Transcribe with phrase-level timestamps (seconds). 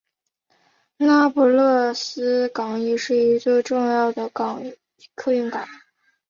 [0.97, 4.27] 那不勒斯港也是一座重要的
[5.13, 5.63] 客运港。